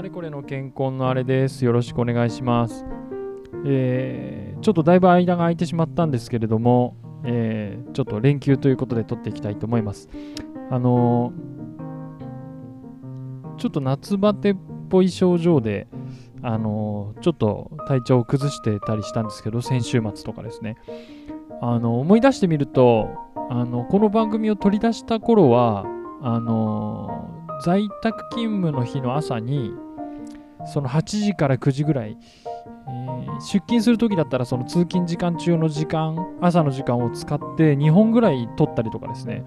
[0.00, 1.62] あれこれの健康のあれです。
[1.62, 2.86] よろしくお願いします。
[3.66, 10.08] えー、ちょっとだいぶ間が空いてしまったんですけれども、えー、ちょっと連休ということで撮っていきたいと思います。
[10.70, 14.56] あのー、ちょっと夏バテっ
[14.88, 15.86] ぽい症状で、
[16.40, 20.78] あの、ちょっと体調を崩してたりしたんですけど、先週末とかですね。
[21.60, 23.10] あの思い出してみると
[23.50, 25.84] あのこの番組を取り出した頃は
[26.22, 27.28] あの
[27.62, 29.74] 在宅勤務の日の朝に
[30.66, 39.44] その8時から9時ぐらい、えー、出勤する時だったらその通勤時間中の時間朝の時間を使って2本ぐらい取ったりとかですね。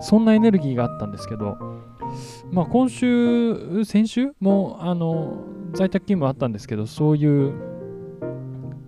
[0.00, 1.56] そんなエネルギーがあったんですけど
[2.50, 7.54] まあ今週先週もあの在宅勤務あったんですけどそういう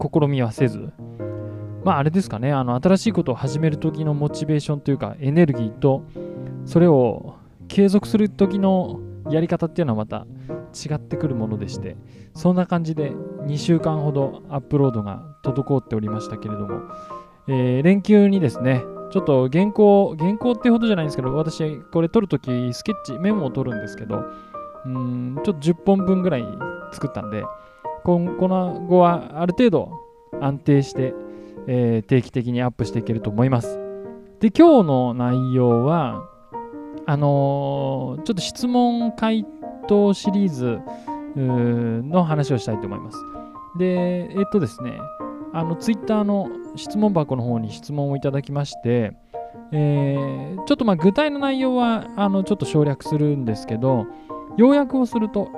[0.01, 0.92] 試みはせず
[1.84, 2.52] まああれですかね。
[2.52, 6.04] あの新しいことを始める時のモチベーションというかエネルギーと
[6.65, 7.37] それを
[7.68, 10.26] 継続する時のやり方っていうのはまた
[10.87, 11.96] 違ってくるものでして
[12.34, 16.82] そんな感じで2週間ほどアップロードが滞っておりましたけれども、
[17.48, 24.24] えー、連休にですねちょっと原稿原稿ってほどじゃないんですけど私これ撮るときスケッチメモを取るんですけど
[24.84, 26.45] うんちょっと10本分ぐらい
[26.93, 27.45] 作ったんで
[28.04, 29.90] この後はある程度
[30.40, 31.15] 安定して、
[31.66, 33.79] えー、定期的にアップしていけると思います。
[34.40, 36.29] で今日の内容は
[37.06, 39.45] あのー、ちょっと質問回
[39.88, 40.80] 答シリーズ
[41.36, 43.18] の話をしたいと思います。
[43.78, 44.98] で、えっとですね、
[45.52, 49.12] あの、ツイッターの質問箱の方に質問をいただきまして、
[49.72, 54.06] えー、ちょっとまあ具体の内容はあのちょっと省略するんですけど、
[54.56, 55.48] 要約をすると、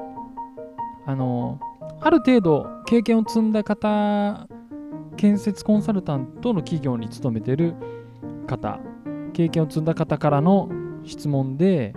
[1.06, 1.60] あの、
[2.00, 4.48] ある程度経験を積んだ方、
[5.16, 7.74] 建設コンサルタントの企業に勤めてる
[8.46, 8.80] 方、
[9.32, 10.68] 経験を積んだ方からの
[11.04, 11.94] 質問で、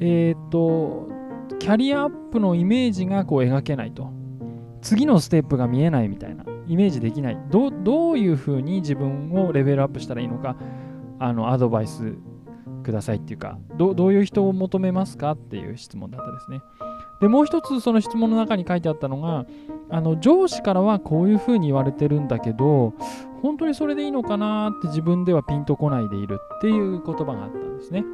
[0.00, 1.08] えっ、と、
[1.58, 4.10] キャリアアップのイメージがこう描けないと。
[4.82, 6.44] 次のステップが見えないみたいな。
[6.66, 7.38] イメージできない。
[7.50, 10.56] どどういうふうに自分をレベルアップしたらいいのか、
[11.18, 12.16] あの、アドバイス
[12.82, 16.60] くださいっていうか、どういう人を求めますかっていう質問だったですね。
[17.20, 19.46] で、もう一つその質問の中に書いてあったのが、
[19.90, 22.94] あの上司からはこういうふうに言われてるんだけど、
[23.42, 28.04] 本当にそれでいいのかなって自分ではピンとこないでいるっていう言葉があったんですね。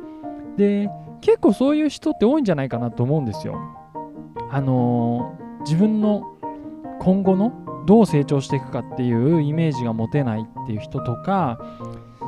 [0.57, 0.89] で、
[1.21, 3.59] 結構そういう人って多いんじゃないかなと思うんですよ。
[4.51, 6.23] あのー、自分の
[7.01, 7.53] 今後の
[7.87, 11.59] どう成長していくかっていうイメージが持てないっていう人とか、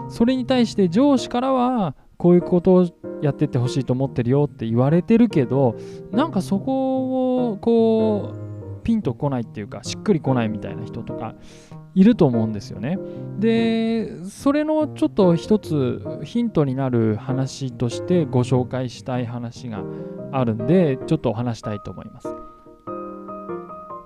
[0.09, 2.87] それに対して上司からはこういうことを
[3.23, 5.77] やってってほしいと思ってるよって言われてるけど、
[6.11, 8.35] なんかそこをこ
[8.81, 11.35] うピンとこないっていうかしっくりこないみたいな人とか
[11.99, 12.97] いると思うんですよね。
[13.41, 19.83] で、それのちょっと一つヒントになる話としてご紹介したい話が
[20.31, 22.29] あるんで、ちょっとお話したいと思います。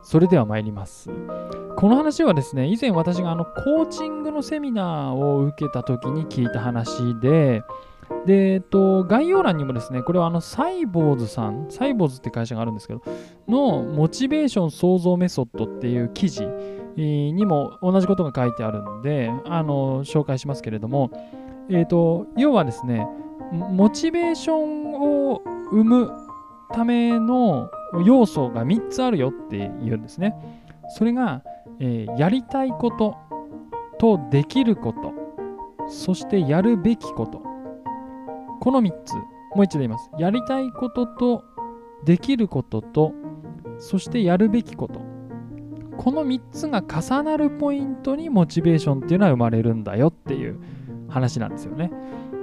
[0.02, 1.10] それでは参ります。
[1.76, 7.62] この話はですね、以前私があのコーチングのセミナーを受けた時に聞いた話で、
[8.24, 13.02] で、えっと、概要欄にもですね、これはあのサイボーズさん、サイボーズって会社があるんですけど、
[13.48, 16.48] のモチベーション創造メソッドっていう記事
[16.96, 21.10] にも同じことが書いてあるんで、あの、紹介しますけれども、
[21.70, 23.06] えっ、と、要はですね、
[23.52, 26.10] モチベーションを生む
[26.72, 27.70] ための
[28.04, 30.34] 要素が3つあるよって言うんですね。
[30.96, 31.42] それが、
[31.78, 33.16] えー、やりたいこと
[33.98, 35.12] とできること、
[35.88, 37.42] そしてやるべきこと。
[38.60, 40.10] この3つ、もう一度言います。
[40.18, 41.44] やりたいことと
[42.04, 43.12] できることと、
[43.78, 45.11] そしてやるべきこと。
[45.96, 50.58] この3つが重なるポイントにモチベーションっていうのは生まれるんだよっていう
[51.08, 51.90] 話なんですよね。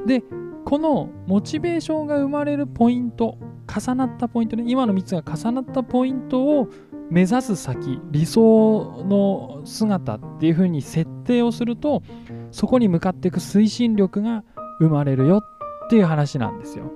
[0.06, 0.24] で、
[0.66, 3.38] このモチベーションが生まれるポイント、
[3.68, 6.68] 重なったポイントね、今の3つが重なったポイントを
[7.10, 12.04] 目指す先、理想の姿っていう風に設定をすると、
[12.52, 14.44] そこに向かっていく推進力が
[14.80, 16.92] 生まれるよっていう話なんですよ。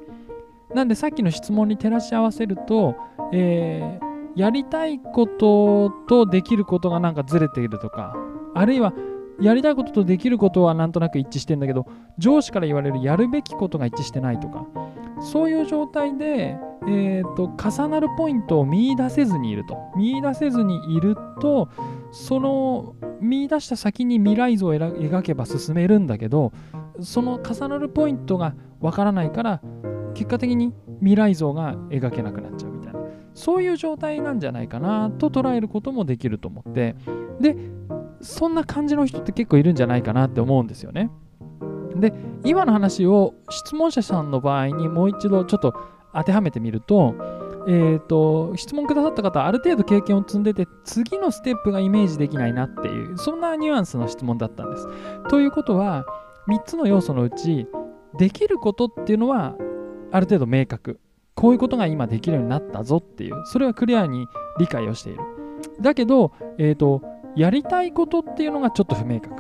[0.73, 2.95] なんでさっきの質問に照らし合わせると、
[3.31, 3.99] え
[4.35, 8.15] やりたいこととできることがなんかずれているとか、
[8.55, 8.93] あるいは
[9.39, 11.85] やりたいこととできることはなんとなく一致してんだけど、
[12.17, 14.65] 上司から言われるやるべきことが一致してないとか、
[15.19, 16.57] そういう状態で、
[16.87, 19.77] えーと、重なるポイントを見出せずにいると。
[19.95, 21.69] 見出せずにいると、
[22.11, 26.51] その見出した先に未来像を描けば進めるんだけど、
[26.99, 29.61] その重なるポイントがわからないから、
[30.13, 32.72] 結果的に未来像が描けなくなっちゃう。
[33.43, 36.95] そういう状態なんじゃないかなと捉えることもできると思って
[37.41, 37.57] で
[38.21, 41.11] そんな感じの人って結構いるんじゃないかなって思うんですよね
[41.93, 42.13] で
[42.45, 45.73] 今の話を質問者さんの場合にもう一度ちょっと
[46.13, 47.15] 当てはめてみると
[47.65, 54.85] えーと、質問くださった方ある程度経験を積んでて次のステップがイメージできないなっていうそんなニュアンスの質問だったんです。
[55.29, 56.05] ということは
[56.49, 57.67] 3つの要素のうち
[58.17, 59.55] できることっていうのは
[60.11, 60.99] ある程度明確
[61.35, 64.27] こういうことが今できるようになったぞっていうそれはクリアに
[64.59, 65.19] 理解をしている。
[65.81, 67.01] だけど、えーと、
[67.35, 69.35] やりたいことっていうのがちょっと不明確。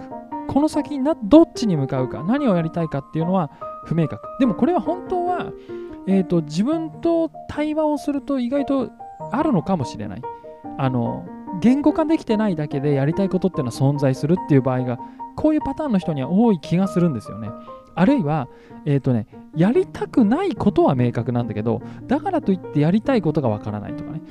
[0.47, 3.51] この先などっちに向かうか何をやりたいかっていうのは
[3.85, 4.21] 不明確。
[4.39, 5.51] でもこれは本当は、
[6.07, 8.89] えーと、自分と対話をすると意外と
[9.31, 10.21] あるのかもしれない。
[10.77, 11.25] あの
[11.61, 14.97] 言語化できてないだけでやりたいことっていうのは存在するっていう場合が
[15.35, 17.49] こういうパターンの人には多い気がするんですよね。
[17.95, 18.47] あるいは、
[18.85, 24.21] えっ、ー、とね、やりたくないことは明確なんだけど、だからといってやりたいことがわからないとかね。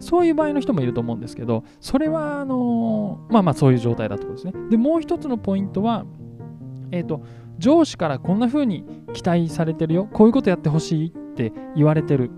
[0.00, 4.52] そういう場合の人もいると思うんですけど、それは、あのー、まあまあそういう状態だってことですね。
[4.70, 6.04] で、もう一つのポイントは、
[6.90, 7.22] えっ、ー、と、
[7.58, 12.30] 上司からこんな風に期待されてるよ、こういうことやってほしいって言われてる。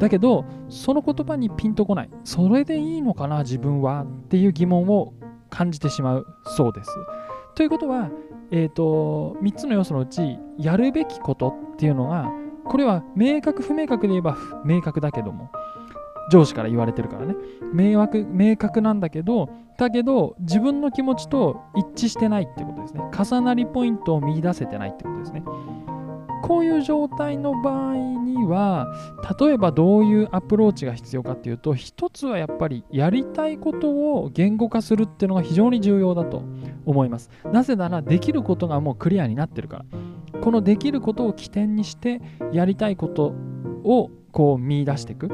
[0.00, 2.10] だけど、その言葉にピンとこない。
[2.24, 5.14] それでいいのかな、自分はっていう疑問を
[5.48, 6.90] 感じてしまうそうです。
[7.54, 8.10] ということは、
[8.50, 12.30] えーと、3つの要素のうちやるべきことっていうのが
[12.64, 15.50] これは明確不明確で言えば明確だけども
[16.30, 17.36] 上司から言われてるからね。
[17.72, 19.48] 迷惑明確なんだけど
[19.78, 23.02] だけど自分の気持ちと一致してないってことですね。
[23.16, 25.44] 重なりポイントを見出せてないってことですね。
[26.46, 28.86] こういう状態の場合には
[29.40, 36.44] 例えばどういうアプローチが必要かっていうと一つはやっぱりやりたいことを言語化するっていうのが非常に重要だと
[36.84, 37.30] 思います。
[37.52, 39.84] なぜならできることがもうクリアになってるから。
[40.40, 42.20] このできることを起点にして
[42.52, 43.34] やりたいこと
[43.82, 45.30] をこう見出していく。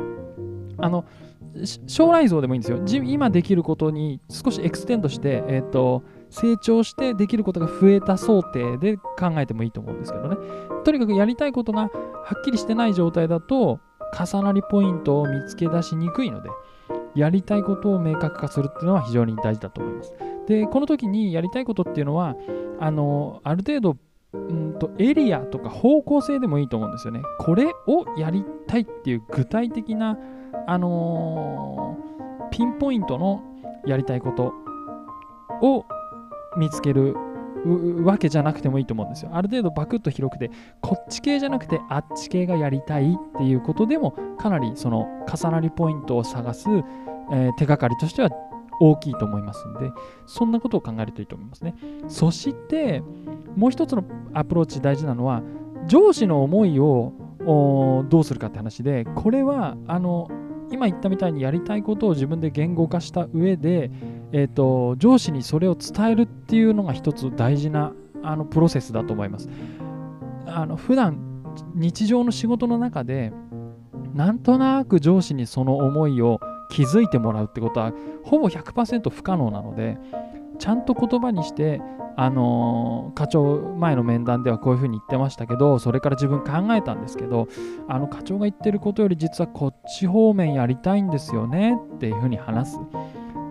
[0.79, 1.05] あの
[1.87, 3.03] 将来像でもいいんですよ。
[3.05, 10.37] 今できることに少し extend して、えーと成長してできることが増えた想定で考えてもいいと思うんですけどね。
[10.85, 11.89] とにかくやりたいことがは
[12.39, 13.79] っきりしてない状態だと
[14.19, 16.51] 重なりポイントを見つけ出しにくいので
[17.15, 20.15] やりたいことを明確化するっていうのは非常に大事だと思います。
[20.47, 22.35] で、この時にやりたいことっていうのは
[22.81, 23.97] あのある程度
[24.33, 27.21] うんとエリアとか方向性でもいいと思うんですよね。
[27.39, 30.19] これをやりたいっていう具体的な、
[30.67, 33.43] あのー、ピンポイントの
[33.87, 34.55] やりたいこと
[35.61, 35.85] を
[36.57, 37.15] 見つける
[38.05, 39.31] わけじゃなくてもいいと思うんですよ。
[39.33, 40.51] ある程度バクッと広くて、
[40.81, 46.69] こっち系じゃなくてあっち系がやりたいっていうことでも、かなりその重なりポイントを探す、
[47.31, 48.31] えー、手がかりとしては
[48.81, 49.93] 大きいと思いますので、
[50.27, 51.75] そんなことを考えるといいと思いますね。
[52.09, 53.03] そして、
[53.57, 54.05] もう一つの
[54.35, 55.43] アプローチ大事なのは、
[55.87, 57.13] 上司の思いを
[58.09, 60.29] どうするかって話で、これは、あの、
[60.71, 63.91] 今言ったみたいにやりたいことを自分で言語化した上で、
[64.33, 67.93] えーと、上司にそれを伝えるっていうのが一つ大事な
[68.23, 69.49] あのプロセスだと思います。
[70.47, 71.33] あの普段
[71.75, 73.33] 日常の仕事の中で
[74.15, 76.41] なんとなく上司にその思いを
[76.71, 77.93] 気づいてもらうってことは
[78.25, 79.99] ほぼ100%不可能なので
[80.59, 81.81] ちゃんと言葉にして
[82.17, 87.49] あのー、課長前の面談ではこういうふうに言ってましたけどそれから自分考えたんですけど
[87.89, 92.81] あの課長が言ってることより実はこっち方面やりたいんですよねっていうふうに話す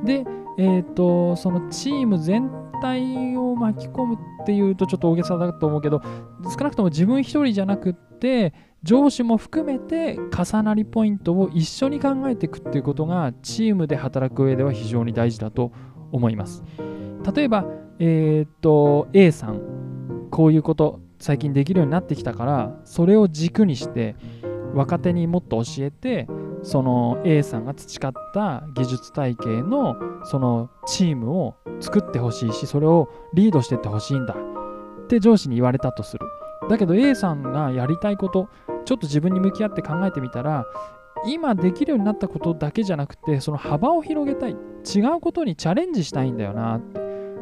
[0.03, 0.25] で、
[0.57, 2.50] えーと、そのチーム全
[2.81, 6.01] 体を巻き込むっていうとちょっと大げさだと思うけど
[6.44, 8.53] 少なくとも自分一人じゃなくって
[8.83, 15.72] 上司も含めて重なりポイントを一緒に考えていくっていうことがチームで働く上では非常に大事だと
[16.12, 16.63] 思います。
[17.36, 17.65] 例えば
[18.00, 24.15] えー、っと A さんこういうこと最近できるようになってきたからそれを軸にして
[24.74, 26.27] 若手にもっと教えて
[26.63, 34.36] その A さんが培った技術体系のそのチームを作ってほしいしそれをリードしてってほしいんだ。
[34.36, 36.25] って上司に言われたとする。
[36.70, 38.48] だけど A さんがやりたいこと
[38.86, 40.65] ちょっと自分に向き合って考えてみたら
[41.25, 44.51] 今できるようになったことだけじゃなくてその幅を広げたい。
[44.84, 47.00] 違うことにチャレンジしたいんだよなって。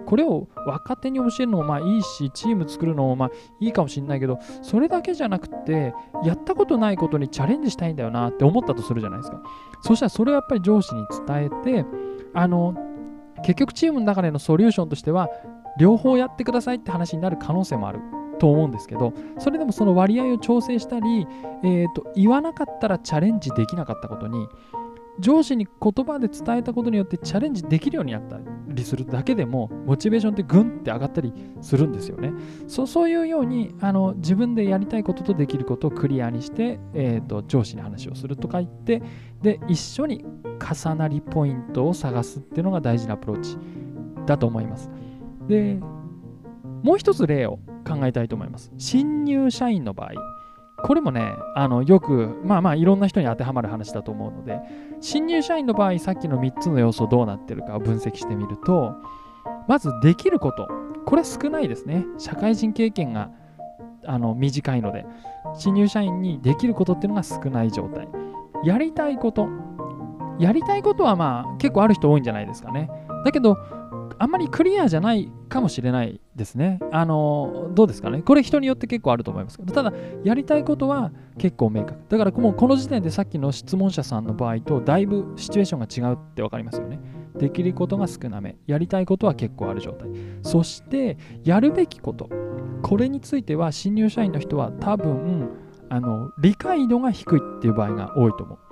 [0.10, 9.40] これを若手に教えるのもまあいいし、チーム作るのもまあいいかもしれないけど、それだけじゃなくて、やったことないことにチャレンジしたいんだよなって思ったとするじゃないですか。
[9.82, 11.86] そしたらそれをやっぱり上司に伝えて、
[12.34, 12.74] あの、
[13.44, 15.30] 結局チームの中でのソリューションとしては、
[15.78, 18.00] 両方やってくださいって話になる可能性もある
[18.40, 21.28] と思うんですけど、それでもその割合を調整したり、
[21.64, 24.48] えーと、と言わなかったらチャレンジできなかったことに、
[25.20, 32.32] 上司に言葉で伝えたことによってチャレンジできるようになったりするだけでもモチベーションってグンって上がったりするんですよね。
[32.68, 39.02] そうそういうようにあの自分でやりたいこととできることをクリアにして、えーと、上司に話をするとか言って
[39.42, 40.26] で一緒に
[40.60, 43.58] 重なりポイントを探すっていうのが大事なアプローチ
[44.26, 44.90] だと思います。
[45.48, 45.80] で
[46.84, 48.72] もう一つ例を考えたいと思います。
[48.78, 50.12] 新入社員の場合
[50.84, 54.60] これもね、あのよく、まあまあいろんな人に当てはまる話だと思うので、
[55.02, 58.96] 新入社員の場合、さっきの3つの要素どうなってるかを分析してみると、
[59.68, 60.68] まずできること、
[61.06, 62.06] これ少ないですね。
[62.18, 63.30] 社会人経験が
[64.06, 65.06] あの短いので、
[65.56, 68.08] 新入社員にできることっていうのが少ない状態。
[68.64, 69.48] やりたいこと、
[70.40, 72.90] やりたいことはまあ結構ある人多いんじゃないですかね。
[73.26, 73.58] だけど、
[74.20, 76.80] あんまりクリアじゃないかもしれないですね。
[76.92, 78.22] あの、どうですかね。
[78.22, 81.98] これ人によって結構あると思いますけど、ただ、やりたいことは結構明確。
[82.10, 87.00] だからもうこの時点でさっきの質問者さんの場合とだいぶシチュエーションが違うって分かりますよね。
[87.38, 88.58] できることが少なめ。
[88.68, 90.10] やりたいことは結構ある状態。
[90.44, 92.30] そして、やるべきこと。
[92.82, 95.50] これについては新入社員の人は多分、
[95.90, 98.69] あの理解度が低いっていう場合が多いと思う。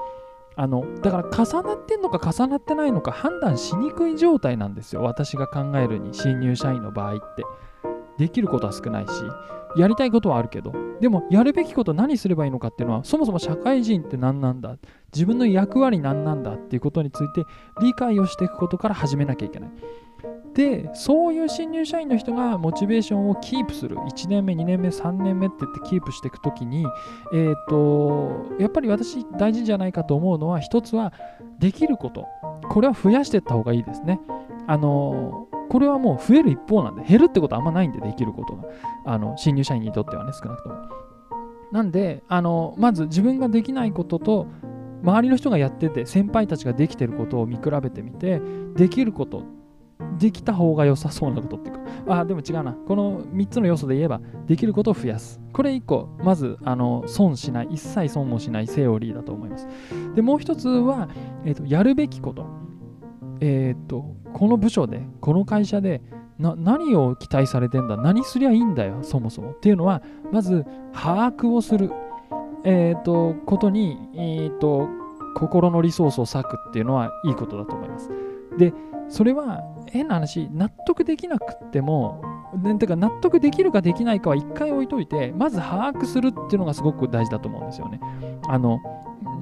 [0.57, 5.03] あのだから重なってんのか重なってないのか判断しにくい状態なんですよ。
[5.03, 7.43] 私が考えるに新入社員の場合って。
[8.17, 9.11] できることは少ないし
[9.77, 10.73] やりたいことはあるけど。
[10.99, 14.77] でもやるべきこと何すればいいのかっていうのはそもそも社会人って何なんだ？
[15.13, 16.53] 自分の役割何なんだ？
[16.53, 17.43] っていうことについて
[17.79, 19.69] 理解をしていくことから始めなきゃいけない。
[20.57, 23.95] でそういう新入社員の人がモチベーションをキープする。
[23.95, 26.83] 1年目2年目3年目って言ってキープしていくときに、
[27.31, 31.13] えーと、やっぱり私大事じゃないかと思うのは一つは
[31.59, 32.25] できること。
[32.69, 34.19] これは増やしていった方がいいですね。
[34.65, 38.63] あのこれはもう増える一方なんで減るってことはあんまないんでできることが。
[39.05, 40.75] あの新入社員にとってはね少なくとも。
[41.71, 44.47] なんであのまず自分ができないことと
[45.03, 48.41] 周りの人がやってて先輩たちができてることを見比べてみて
[48.75, 49.43] できること
[50.19, 51.81] できた方が良さそうなことっていうか、
[52.19, 52.73] あ、でも違うな。
[52.73, 55.39] この3つの要素で言えば、できることを増やす。
[55.53, 59.67] これ1個、まず、あの、損しない、一切損もしないセオリーだと思います。
[60.15, 61.09] で、もう1つは、
[61.45, 62.45] えーと、やるべきこと。
[63.39, 66.01] えっ、ー、と、この部署で、この会社で、
[66.39, 67.97] な何を期待されてんだ？
[67.97, 69.51] 何すりゃいいんだよ、そもそも。
[69.51, 71.91] っていうのは、まず、把握をする、
[72.63, 74.87] えっ、ー、と、ことに、えっ、と、
[75.35, 78.09] 心のリソースを割くっていうのはいいことだと思います。
[78.57, 78.73] で、
[79.09, 82.21] それは変な話、納得できなくても、
[82.61, 87.99] ね、てか納得できるかできないかは一回置いといて、まず把握するっていうのがすごく大事だと思うんですよね。
[88.47, 88.79] あの、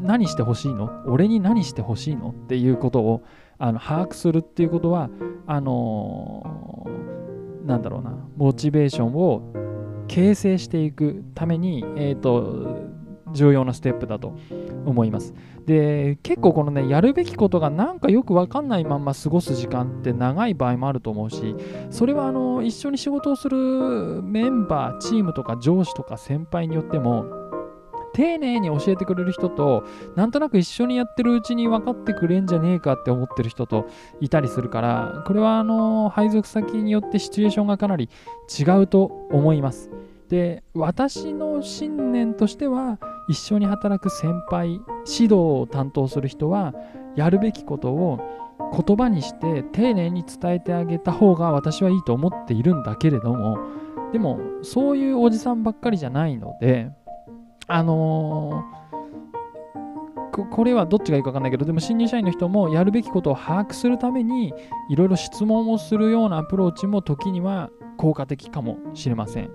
[0.02, 0.90] 何してほしいの？
[1.08, 2.30] 俺に何してほしいの？
[2.30, 3.24] っていうことを
[3.58, 5.10] あの把握するっていうことは、
[5.48, 9.54] あのー、なんだろうな、モチベーションを
[10.08, 12.78] 形成していくために、え、ー、と、
[13.36, 14.34] 重要なステップだと
[14.86, 15.34] 思います。
[15.66, 21.56] で、結構このね、やるべきことがなんかよくわかんないまんま過ごす時間って長い場合もあると思うし、
[21.90, 23.58] それはあの一緒に仕事をする
[24.24, 27.26] メンバー、チームとか上司とか先輩によっても、
[28.14, 29.84] 丁寧に教えてくれる人と、
[30.16, 33.88] なんとなく一緒にやってるうちに分かってくれんじゃねえかって思ってる人と
[34.22, 38.10] いたりするから、これはあの配属先によってシチュエーションがかなり
[38.58, 39.92] 違うと思います。
[40.30, 46.74] で、私の信念としては、一緒に働く先輩指導を担当する人は
[47.16, 48.20] やるべきことを
[48.86, 53.58] 言葉にして丁寧に伝えてあげた方が私はいいと思っているんだけれども
[54.12, 56.92] でもそういうおじさんばっかりじゃないので
[57.68, 64.54] あのー、これはどっちがいいか分かんないけどでも新入社員の人もやるべきことを把握するために
[64.90, 69.50] いろいろ質問をするようなアプローチも時には効果的かもしれません。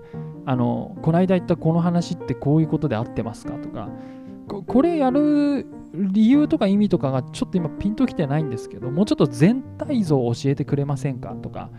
[0.45, 3.89] あの、この間言ったこの話ってこういうことで合ってますかとか、
[4.67, 11.69] これやる理由とか意味とかがちょっと今ピンときてないんですけど、もうちょっと全体像を教えてくれませんかとか、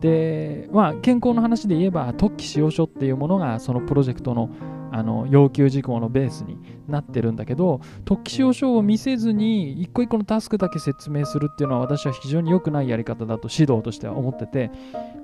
[0.00, 4.50] で、まあ、健康の話で言えば、特記使用書っていうものがそのプロジェクトの
[4.90, 14.70] あの要求事項のベースになってるんだけど、特記使用書を見せずに、一個一個のタスクだけ説明するっていうのは、私は非常に良くないやり方だと指導としては思ってて、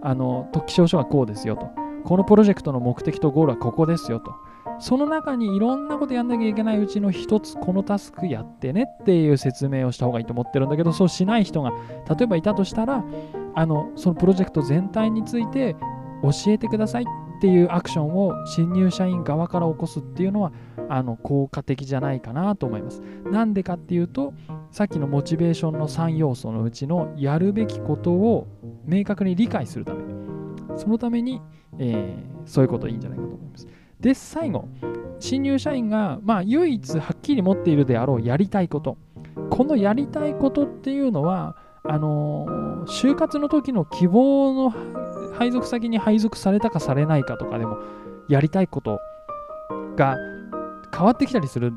[0.03, 1.90] あの特記使用書はこうですよと。
[2.05, 4.35] このプロジェクトの目的とゴールはここですよと。
[4.79, 11.71] その中にいろんなことやんなきゃいけないうちの一つ、このタスクやってねっていう説明をした方がいいと思ってるんだけど、そうしない人が
[12.09, 13.05] 例えばいたとしたら、
[13.55, 15.77] あのそのプロジェクト全体について
[16.23, 20.53] 教えてくださいっていうアクションを新入社員側から起こすっていうのは
[20.89, 23.01] あの効果的じゃないかなと思います。
[23.31, 24.33] なんでかっていうと、
[24.71, 28.47] さっきのモチベーションの3要素のうちのやるべきことを
[28.85, 30.03] 明確に理解するため、
[30.81, 31.41] そのために
[31.79, 33.67] えー、そういうこといいんじゃないかと思います。
[34.01, 34.69] で、最後、
[35.19, 38.97] 新入社員が、まあ、唯一はっきり持っているであろうやりたいこと。
[39.51, 44.71] このやりたいことっていうのは、あのー、就活の時の希望の
[45.35, 47.79] 配属先に配属されたかされないかとかでも、
[48.29, 49.01] やりたいこと
[49.97, 50.17] が
[50.95, 51.73] 変わってきたりする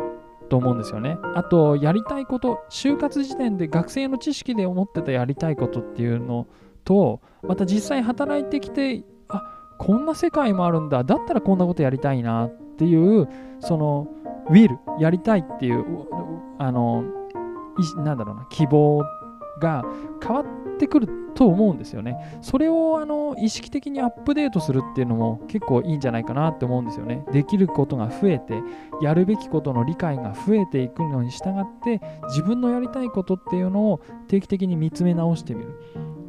[0.50, 1.18] と思うんですよね。
[1.36, 6.48] あと、やりたいこと、就活時点で学生の知識で思ってたやりたいことっていうの
[6.84, 9.44] と、また実際働いてきてあ
[9.78, 13.28] こんな世界もあるんだだったらこんなことやりたいなっていう
[13.60, 14.08] その
[14.50, 15.86] ウィルやりたいっていう
[16.60, 17.04] あの
[17.98, 19.04] なんだろうな希望
[19.60, 19.84] が
[20.22, 20.46] 変わっ
[20.78, 22.38] てくると思うんですよね。
[22.42, 27.26] それをあの意識的にアップデートするっていうのも結構いいんじゃないかなって思うんですよね。
[27.32, 28.62] できることが増えて、
[29.02, 35.80] やるべきことの理解が増えていくのに従って、自分のやりたいことっていうのを定期的に見つめ直してみる。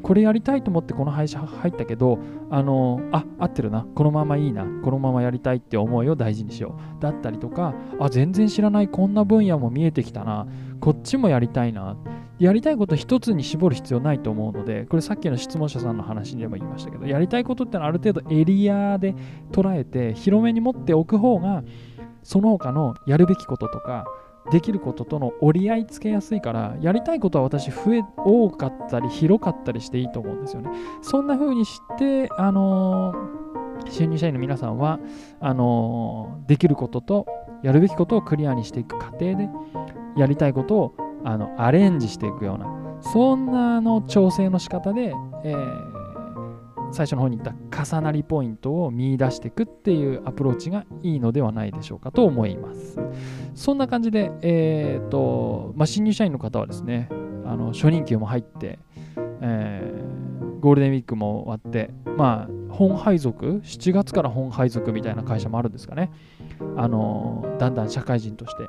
[0.05, 2.19] これやりたいと思ってこの会社入ったけど、
[2.51, 7.03] あの、あ、合ってるな、このままいいな、このままやりたいって思いを大事にしよう。
[7.03, 10.47] だったりとか、あ、全然知らないこんな分野も見えてきたな、
[10.79, 11.97] こっちもやりたいな。
[12.39, 19.15] やりたいこと一つに絞る必要ないと思うので、これさっきの質問者さんの話でも言いましたけど、やりたいことってのはある程度エリアで
[19.53, 21.65] 捉えて、広めに持っておく方が、
[22.23, 24.05] その他のやるべきこととか、
[24.51, 30.71] できることとの折り合いつけやすいからやりたいことは私増え多かったり広かったりしていいと思うんですよね。
[31.03, 35.01] そんな風にしてあのー、新入社員の皆さんは
[35.41, 37.27] あのー、できることと
[37.63, 39.49] やるべきことをクリアにしていく過程で
[40.17, 46.04] やりたいことをあのアレンジしていくようなそんなあの調整の仕方で、えー
[46.95, 53.01] 最初の方に言った重なりポイントを見出していくっていうアプローチがいいのではないでしょうかと思います。
[53.55, 57.09] そんな感じで、えーとまあ、新入社員の方はですね、
[57.45, 58.79] あの初任給も入って、
[59.41, 66.13] えー、ゴールデンウィークも終わって、まあ、本配属、7月から本配属みたいな会社もあるんですかね。
[66.77, 68.69] あのだんだん社会人として、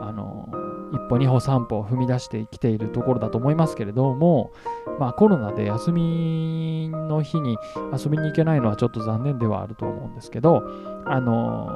[0.00, 0.48] あの
[0.92, 4.52] 一歩二歩三歩踏み出してきているところだと思いますけれども、
[4.98, 7.58] まあ、コロナで休みの日に
[7.92, 10.62] 遊びに行けないのはちょっと残念ではあると思うんですけど、
[11.04, 11.66] あの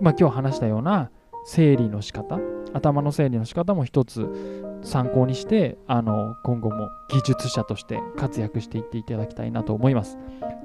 [0.00, 1.10] まあ、今日話したような
[1.44, 2.38] 整理の仕方
[2.72, 10.18] 頭の整理の仕方も一つ参考にしてあの今後も技術者として活躍していっていただきたいなと思います。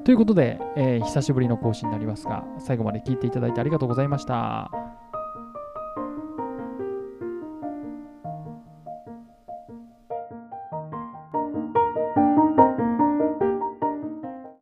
[0.06, 4.97] ということで、えー、久しぶりの更新になりますが最後まで聞いていただいてありがとうございました。